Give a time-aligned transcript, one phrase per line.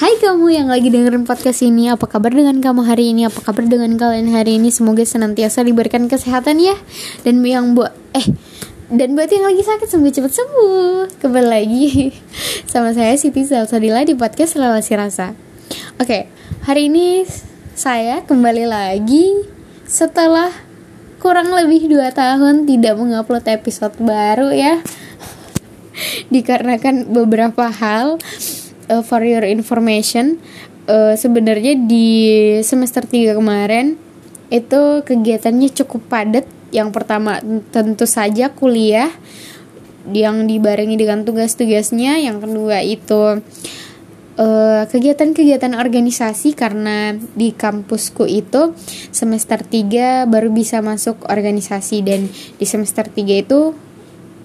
[0.00, 3.28] Hai kamu yang lagi dengerin podcast ini Apa kabar dengan kamu hari ini?
[3.28, 4.72] Apa kabar dengan kalian hari ini?
[4.72, 6.72] Semoga senantiasa diberikan kesehatan ya.
[7.20, 8.24] Dan yang buat Eh
[8.88, 11.20] dan buat yang lagi sakit semoga cepat sembuh.
[11.20, 12.16] Kembali lagi
[12.72, 15.36] Sama saya Siti Salsadila di podcast Relasi Rasa.
[16.00, 16.32] Oke
[16.64, 17.28] Hari ini
[17.76, 19.52] saya kembali lagi
[19.84, 20.48] Setelah
[21.20, 24.80] kurang lebih 2 tahun Tidak mengupload episode baru ya.
[26.32, 28.16] Dikarenakan beberapa hal
[28.90, 30.42] uh, for your information
[30.90, 32.08] uh, sebenarnya di
[32.66, 33.94] semester 3 kemarin
[34.50, 36.46] itu kegiatannya cukup padat.
[36.70, 37.42] Yang pertama
[37.74, 39.10] tentu saja kuliah
[40.10, 42.22] yang dibarengi dengan tugas-tugasnya.
[42.22, 43.42] Yang kedua itu
[44.40, 48.72] kegiatan kegiatan-kegiatan organisasi karena di kampusku itu
[49.12, 52.06] semester 3 baru bisa masuk organisasi.
[52.06, 53.74] Dan di semester 3 itu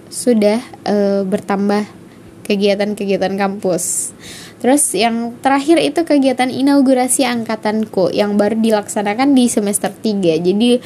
[0.10, 2.05] sudah uh, bertambah
[2.46, 4.14] kegiatan-kegiatan kampus.
[4.62, 10.42] Terus yang terakhir itu kegiatan inaugurasi angkatanku yang baru dilaksanakan di semester 3.
[10.42, 10.80] Jadi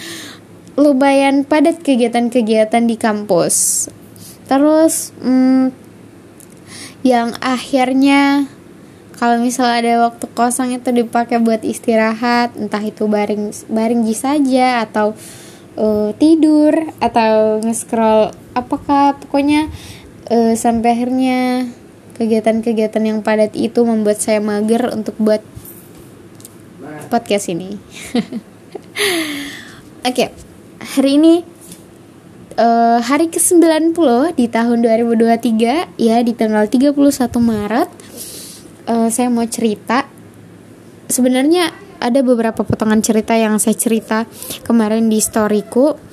[0.80, 3.88] lumayan padat kegiatan-kegiatan di kampus.
[4.48, 5.76] Terus hmm,
[7.04, 8.48] yang akhirnya
[9.20, 15.12] kalau misalnya ada waktu kosong itu dipakai buat istirahat, entah itu baring baring saja atau
[15.76, 16.72] uh, tidur
[17.04, 19.68] atau nge-scroll apakah pokoknya
[20.30, 21.70] uh, sampai akhirnya
[22.16, 25.42] kegiatan-kegiatan yang padat itu membuat saya mager untuk buat
[27.10, 27.76] podcast ini.
[30.08, 30.30] Oke, okay.
[30.96, 31.42] hari ini
[32.60, 33.98] uh, hari ke-90
[34.36, 36.94] di tahun 2023 ya di tanggal 31
[37.40, 37.90] Maret
[38.92, 40.06] uh, saya mau cerita
[41.08, 44.24] sebenarnya ada beberapa potongan cerita yang saya cerita
[44.64, 46.09] kemarin di storyku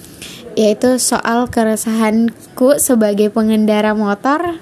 [0.57, 4.57] yaitu soal keresahanku sebagai pengendara motor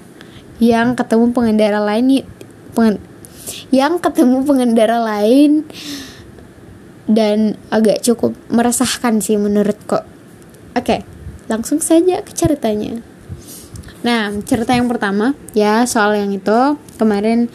[0.59, 2.27] yang ketemu pengendara lain
[2.75, 2.99] pengen,
[3.71, 5.63] yang ketemu pengendara lain
[7.07, 10.03] dan agak cukup meresahkan sih menurut kok.
[10.75, 11.07] Oke,
[11.47, 12.99] langsung saja ke ceritanya.
[14.03, 17.47] Nah, cerita yang pertama ya soal yang itu kemarin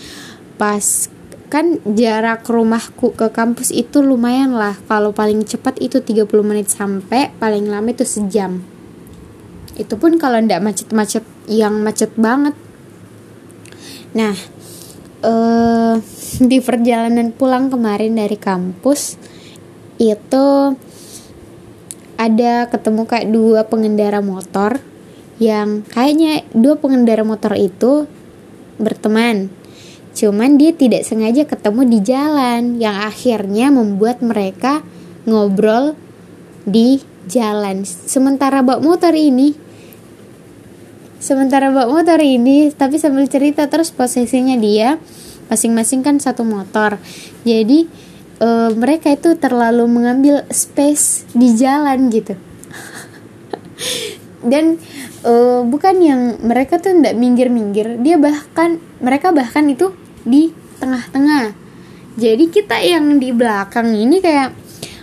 [0.57, 1.13] pas
[1.51, 4.79] kan jarak rumahku ke kampus itu lumayan lah.
[4.87, 8.63] Kalau paling cepat itu 30 menit sampai paling lama itu sejam.
[9.75, 12.55] Itu pun kalau ndak macet-macet yang macet banget.
[14.15, 14.35] Nah
[15.27, 15.95] eh,
[16.51, 19.19] di perjalanan pulang kemarin dari kampus
[20.01, 20.47] itu
[22.21, 24.81] ada ketemu kayak dua pengendara motor
[25.41, 28.05] yang kayaknya dua pengendara motor itu
[28.77, 29.60] berteman
[30.15, 34.83] Cuman dia tidak sengaja ketemu di jalan yang akhirnya membuat mereka
[35.25, 35.95] ngobrol
[36.67, 37.01] di
[37.31, 37.87] jalan.
[37.87, 39.71] Sementara bak motor ini
[41.21, 44.97] Sementara bak motor ini tapi sambil cerita terus posisinya dia
[45.53, 46.97] masing-masing kan satu motor.
[47.45, 47.85] Jadi
[48.41, 52.41] e, mereka itu terlalu mengambil space di jalan gitu.
[54.41, 54.81] Dan
[55.25, 59.93] uh, bukan yang mereka tuh ndak minggir-minggir dia bahkan mereka bahkan itu
[60.25, 61.53] di tengah-tengah.
[62.17, 64.57] Jadi kita yang di belakang ini kayak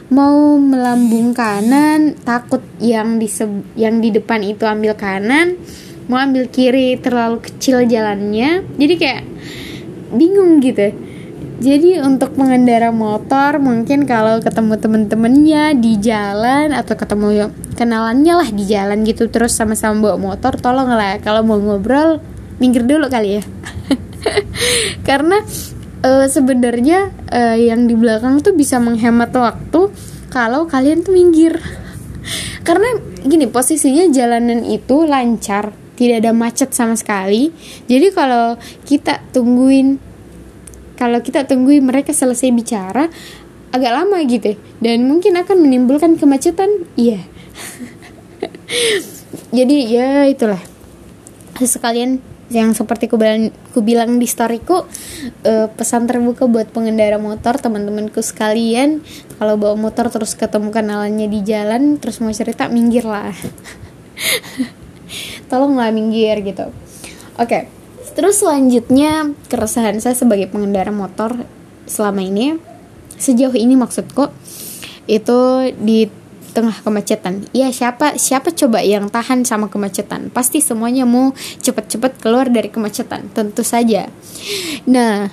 [0.10, 3.28] mau melambung kanan takut yang di
[3.76, 5.60] yang di depan itu ambil kanan
[6.08, 8.64] mau ambil kiri terlalu kecil jalannya.
[8.80, 9.24] Jadi kayak
[10.16, 11.07] bingung gitu
[11.58, 18.64] jadi untuk pengendara motor mungkin kalau ketemu temen-temennya di jalan atau ketemu kenalannya lah di
[18.70, 22.22] jalan gitu terus sama-sama bawa motor tolong lah kalau mau ngobrol
[22.62, 23.44] minggir dulu kali ya.
[25.08, 25.42] Karena
[26.06, 29.90] uh, sebenarnya uh, yang di belakang tuh bisa menghemat waktu
[30.30, 31.58] kalau kalian tuh minggir.
[32.68, 37.50] Karena gini posisinya jalanan itu lancar tidak ada macet sama sekali.
[37.90, 40.07] Jadi kalau kita tungguin
[40.98, 43.06] kalau kita tungguin mereka selesai bicara
[43.72, 44.58] agak lama gitu.
[44.82, 47.22] Dan mungkin akan menimbulkan kemacetan iya.
[49.58, 50.60] Jadi ya itulah.
[51.58, 54.88] Sekalian yang seperti ku bilang, ku bilang di storyku
[55.46, 59.06] uh, pesan terbuka buat pengendara motor teman-temanku sekalian.
[59.38, 63.36] Kalau bawa motor terus ketemu kenalannya di jalan terus mau cerita minggir lah
[65.50, 66.72] tolonglah minggir gitu.
[67.38, 67.46] Oke.
[67.46, 67.77] okay.
[68.18, 71.38] Terus selanjutnya keresahan saya sebagai pengendara motor
[71.86, 72.58] selama ini
[73.14, 74.34] sejauh ini maksudku
[75.06, 75.40] itu
[75.78, 76.10] di
[76.58, 77.46] tengah kemacetan.
[77.54, 80.34] Iya siapa siapa coba yang tahan sama kemacetan?
[80.34, 81.30] Pasti semuanya mau
[81.62, 84.10] cepet-cepet keluar dari kemacetan, tentu saja.
[84.90, 85.30] Nah,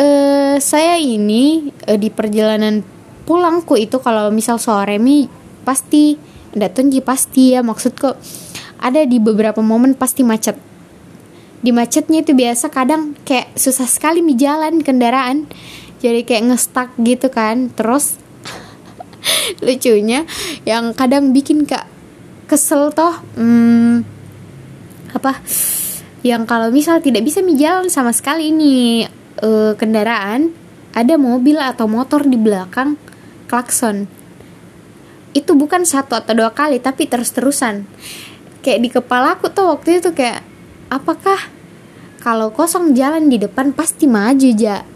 [0.00, 2.80] eh, saya ini eh, di perjalanan
[3.28, 5.28] pulangku itu kalau misal sore mi
[5.68, 6.16] pasti
[6.56, 6.72] ndak
[7.04, 8.16] pasti ya maksudku
[8.80, 10.56] ada di beberapa momen pasti macet
[11.64, 15.48] di macetnya itu biasa kadang kayak susah sekali mi jalan kendaraan.
[16.04, 17.72] Jadi kayak ngestak gitu kan.
[17.72, 18.20] Terus
[19.64, 20.28] lucunya
[20.68, 21.88] yang kadang bikin kak
[22.44, 24.04] kesel toh hmm,
[25.16, 25.40] apa
[26.20, 29.08] yang kalau misal tidak bisa mi jalan sama sekali ini
[29.40, 30.52] uh, kendaraan
[30.92, 33.00] ada mobil atau motor di belakang
[33.48, 34.04] klakson.
[35.32, 37.88] Itu bukan satu atau dua kali tapi terus-terusan.
[38.60, 40.53] Kayak di kepala aku tuh waktu itu kayak
[40.94, 41.50] apakah
[42.22, 44.86] kalau kosong jalan di depan pasti maju ja?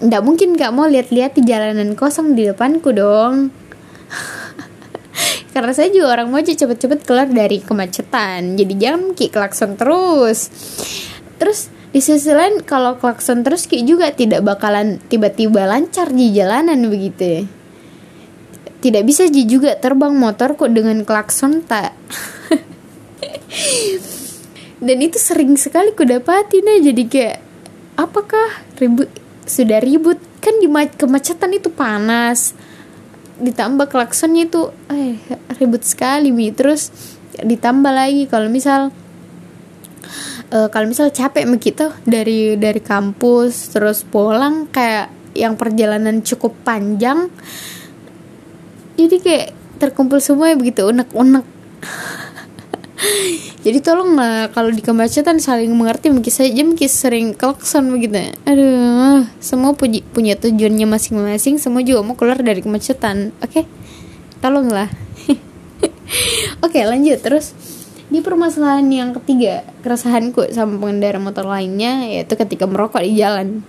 [0.00, 3.52] Ndak mungkin gak mau lihat-lihat di jalanan kosong di depanku dong.
[5.52, 8.56] Karena saya juga orang mau cepet-cepet keluar dari kemacetan.
[8.56, 10.48] Jadi jangan ki klakson terus.
[11.36, 16.78] Terus di sisi lain kalau klakson terus ki juga tidak bakalan tiba-tiba lancar di jalanan
[16.86, 17.44] begitu.
[18.78, 21.98] Tidak bisa juga terbang motor kok dengan klakson tak
[24.78, 27.38] dan itu sering sekali ku dapatin aja jadi kayak
[27.98, 29.10] apakah ribut
[29.48, 30.20] sudah ribut?
[30.38, 32.54] Kan di kemacetan itu panas.
[33.42, 35.18] Ditambah klaksonnya itu eh
[35.58, 36.54] ribut sekali mi.
[36.54, 36.94] Terus
[37.42, 38.94] ditambah lagi kalau misal
[40.52, 47.30] uh, kalau misal capek begitu dari dari kampus terus pulang kayak yang perjalanan cukup panjang
[48.98, 49.46] jadi kayak
[49.78, 51.46] terkumpul semua ya begitu unek-unek
[53.62, 58.34] jadi tolong lah kalau di kemacetan saling mengerti mungkin saja mungkin sering klakson begitu.
[58.42, 63.50] Aduh semua puji, punya tujuannya masing-masing semua juga mau keluar dari kemacetan oke?
[63.54, 63.64] Okay?
[64.38, 64.86] tolonglah
[66.64, 67.54] oke okay, lanjut terus.
[68.08, 73.62] Di permasalahan yang ketiga keresahanku sama pengendara motor lainnya yaitu ketika merokok di jalan.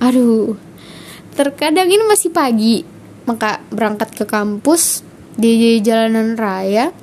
[0.00, 0.56] Aduh
[1.36, 2.80] terkadang ini masih pagi
[3.28, 5.04] maka berangkat ke kampus
[5.36, 6.96] di jalanan raya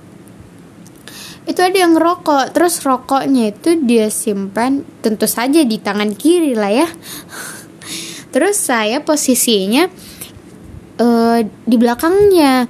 [1.44, 6.71] itu ada yang rokok terus rokoknya itu dia simpan tentu saja di tangan kiri lah
[6.71, 6.88] ya.
[8.33, 9.86] Terus saya posisinya
[10.98, 12.65] uh, di belakangnya.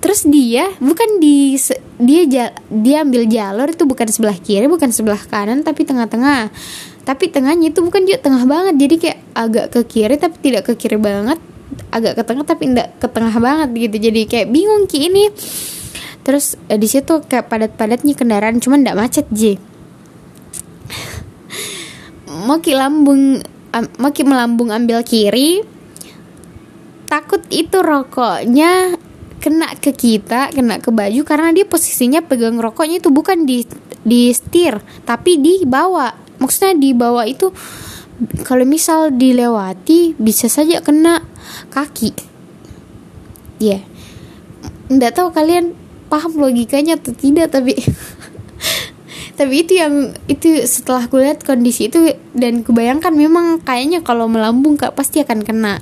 [0.00, 1.58] Terus dia bukan di
[2.00, 2.24] dia
[2.70, 6.48] dia ambil jalur itu bukan sebelah kiri bukan sebelah kanan tapi tengah-tengah.
[7.02, 8.74] Tapi tengahnya itu bukan juga tengah banget.
[8.78, 11.42] Jadi kayak agak ke kiri tapi tidak ke kiri banget.
[11.90, 13.96] Agak ke tengah tapi tidak ke tengah banget gitu.
[13.98, 15.24] Jadi kayak bingung ki ini
[16.22, 19.60] terus eh, di situ kayak padat-padatnya kendaraan cuman tidak macet ji
[22.30, 23.42] mau ki lambung
[23.74, 25.62] um, mau ki melambung ambil kiri.
[27.10, 28.94] Takut itu rokoknya
[29.40, 33.64] kena ke kita kena ke baju karena dia posisinya pegang rokoknya itu bukan di
[34.06, 36.14] di setir tapi di bawah.
[36.40, 37.50] Maksudnya di bawah itu
[38.46, 41.24] kalau misal dilewati bisa saja kena
[41.72, 42.14] kaki.
[43.60, 43.82] Ya yeah.
[44.90, 45.79] nggak tahu kalian
[46.10, 47.78] paham logikanya atau tidak tapi
[49.40, 54.92] tapi itu yang itu setelah kulihat kondisi itu dan kebayangkan memang kayaknya kalau melambung kak
[54.92, 55.80] pasti akan kena.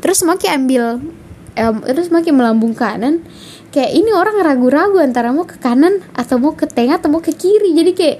[0.00, 0.84] Terus makin ambil
[1.60, 3.20] um, terus makin melambung kanan
[3.68, 7.36] kayak ini orang ragu-ragu antara mau ke kanan atau mau ke tengah atau mau ke
[7.36, 7.76] kiri.
[7.76, 8.18] Jadi kayak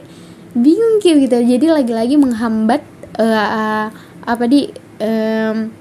[0.53, 1.25] bingung gitu.
[1.41, 2.85] Jadi lagi-lagi menghambat
[3.17, 3.87] uh, uh,
[4.29, 4.69] apa di
[5.01, 5.73] um,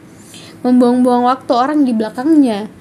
[0.63, 2.71] membuang-buang waktu orang di belakangnya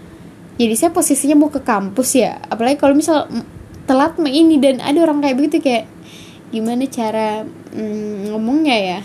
[0.55, 2.39] jadi saya posisinya mau ke kampus ya.
[2.47, 3.27] Apalagi kalau misal
[3.91, 5.85] telat mah ini dan ada orang kayak begitu kayak
[6.55, 7.43] gimana cara
[7.75, 9.01] mm, ngomongnya ya?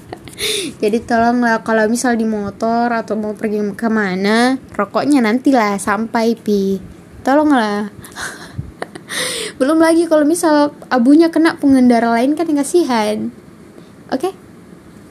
[0.82, 6.78] Jadi tolonglah kalau misal di motor atau mau pergi ke mana rokoknya nantilah sampai pi.
[7.26, 7.90] Tolonglah.
[9.58, 13.34] Belum lagi kalau misal abunya kena pengendara lain kan kasihan.
[14.14, 14.30] Oke?
[14.30, 14.32] Okay?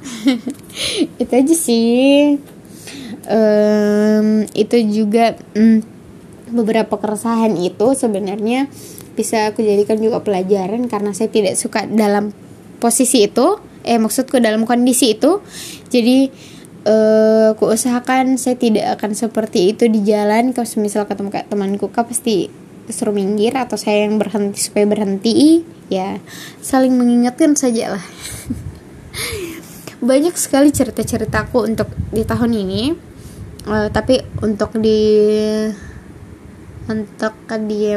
[1.22, 2.40] itu aja sih
[3.30, 5.86] um, itu juga um,
[6.50, 8.68] beberapa keresahan itu sebenarnya
[9.14, 12.34] bisa aku jadikan juga pelajaran karena saya tidak suka dalam
[12.82, 15.40] posisi itu eh maksudku dalam kondisi itu.
[15.88, 16.28] Jadi
[16.90, 20.52] uh, aku usahakan saya tidak akan seperti itu di jalan.
[20.52, 22.50] Kalau misal ketemu kayak temanku kak pasti
[22.90, 25.64] suruh minggir atau saya yang berhenti supaya berhenti?
[25.90, 26.22] Ya
[26.62, 28.06] saling mengingatkan saja lah
[30.00, 33.09] banyak sekali cerita-ceritaku untuk di tahun ini
[33.70, 35.00] uh, tapi untuk di
[36.90, 37.38] untuk
[37.70, 37.94] di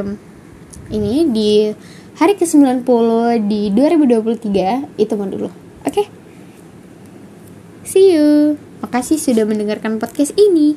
[0.93, 1.73] ini di
[2.21, 2.85] hari ke-90
[3.49, 5.49] di 2023 itu dulu.
[5.83, 5.88] Oke.
[5.88, 6.07] Okay?
[7.88, 8.61] See you.
[8.85, 10.76] Makasih sudah mendengarkan podcast ini.